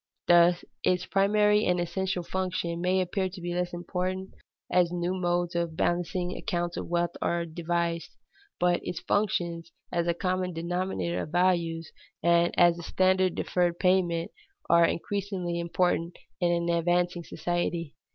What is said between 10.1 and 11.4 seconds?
common denominator of